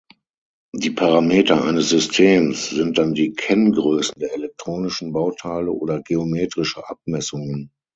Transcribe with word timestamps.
Die 0.73 0.89
Parameter 0.89 1.63
eines 1.63 1.89
Systems 1.89 2.71
sind 2.71 2.97
dann 2.97 3.13
die 3.13 3.33
Kenngrößen 3.33 4.15
der 4.19 4.33
elektronischen 4.33 5.13
Bauteile 5.13 5.71
oder 5.71 6.01
geometrische 6.01 6.89
Abmessungen. 6.89 7.69